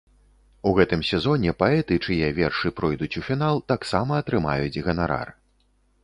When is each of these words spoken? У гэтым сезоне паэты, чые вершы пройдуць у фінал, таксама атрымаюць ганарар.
У 0.69 0.71
гэтым 0.77 1.01
сезоне 1.09 1.51
паэты, 1.59 1.97
чые 2.07 2.29
вершы 2.39 2.71
пройдуць 2.79 3.09
у 3.21 3.23
фінал, 3.27 3.61
таксама 3.73 4.17
атрымаюць 4.23 4.81
ганарар. 4.89 5.29